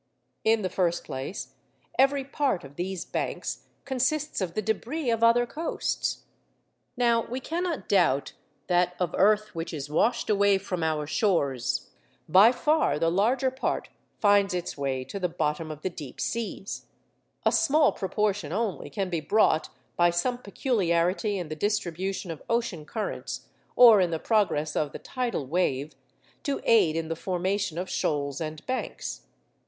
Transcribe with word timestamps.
In 0.43 0.63
the 0.63 0.69
first 0.71 1.03
place, 1.03 1.53
every 1.99 2.23
part 2.23 2.63
of 2.63 2.75
these 2.75 3.05
banks 3.05 3.67
consists 3.85 4.41
of 4.41 4.55
the 4.55 4.61
debris 4.63 5.11
of 5.11 5.23
other 5.23 5.45
coasts. 5.45 6.23
Now 6.97 7.21
we 7.27 7.39
cannot 7.39 7.87
doubt 7.87 8.33
that 8.65 8.95
of 8.99 9.13
earth 9.15 9.53
which 9.53 9.71
is 9.71 9.91
washed 9.91 10.27
away 10.27 10.57
from 10.57 10.81
our 10.81 11.05
shores, 11.05 11.91
by 12.27 12.51
far 12.51 12.97
the 12.97 13.11
larger 13.11 13.51
part 13.51 13.89
finds 14.19 14.55
its 14.55 14.75
way 14.75 15.03
to 15.03 15.19
the 15.19 15.29
bottom 15.29 15.69
of 15.69 15.83
the 15.83 15.89
deep 15.91 16.19
seas; 16.19 16.87
a 17.45 17.51
small 17.51 17.91
proportion 17.91 18.51
only 18.51 18.89
can 18.89 19.07
be 19.11 19.21
brought 19.21 19.69
(by 19.95 20.09
some 20.09 20.39
peculiarity 20.39 21.37
in 21.37 21.47
the 21.47 21.55
distribution 21.55 22.31
of 22.31 22.41
ocean 22.49 22.85
currents, 22.85 23.49
or 23.75 24.01
in 24.01 24.09
the 24.09 24.17
progress 24.17 24.75
of 24.75 24.93
the 24.93 24.97
tidal 24.97 25.45
wave) 25.45 25.93
to 26.41 26.59
aid 26.63 26.95
in 26.95 27.07
the 27.07 27.15
formation 27.15 27.77
of 27.77 27.87
shoals 27.87 28.41
and 28.41 28.65
banks. 28.65 29.27